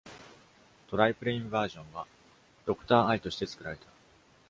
[0.87, 2.07] トライプレインバージョンは
[2.65, 3.19] Dr.I.
[3.21, 3.85] として作られた。